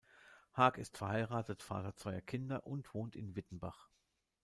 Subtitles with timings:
[0.53, 3.87] Haag ist verheiratet, Vater zweier Kinder und wohnt in Wittenbach.